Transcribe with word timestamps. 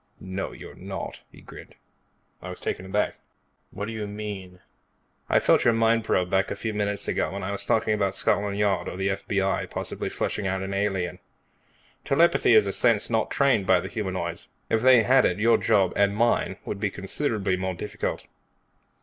"No, 0.19 0.51
you're 0.51 0.73
not," 0.73 1.21
he 1.31 1.41
grinned. 1.41 1.75
I 2.41 2.49
was 2.49 2.59
taken 2.59 2.87
aback. 2.87 3.17
"What 3.69 3.85
do 3.85 3.91
you 3.91 4.07
mean?" 4.07 4.59
"I 5.29 5.37
felt 5.37 5.63
your 5.63 5.75
mind 5.75 6.03
probe 6.05 6.27
back 6.27 6.49
a 6.49 6.55
few 6.55 6.73
minutes 6.73 7.07
ago 7.07 7.29
when 7.31 7.43
I 7.43 7.51
was 7.51 7.67
talking 7.67 7.93
about 7.93 8.15
Scotland 8.15 8.57
Yard 8.57 8.89
or 8.89 8.97
the 8.97 9.11
F.B.I. 9.11 9.67
possibly 9.67 10.09
flushing 10.09 10.47
an 10.47 10.73
alien. 10.73 11.19
Telepathy 12.03 12.55
is 12.55 12.65
a 12.65 12.73
sense 12.73 13.11
not 13.11 13.29
trained 13.29 13.67
by 13.67 13.79
the 13.79 13.89
humanoids. 13.89 14.47
If 14.71 14.81
they 14.81 15.03
had 15.03 15.23
it, 15.23 15.37
your 15.37 15.59
job 15.59 15.93
and 15.95 16.15
mine 16.15 16.57
would 16.65 16.79
be 16.79 16.89
considerably 16.89 17.55
more 17.55 17.75
difficult. 17.75 18.25